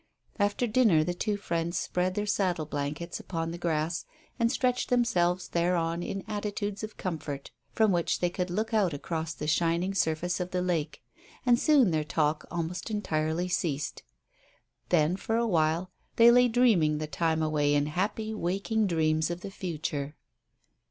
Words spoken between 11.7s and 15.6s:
their talk almost entirely ceased. Then, for a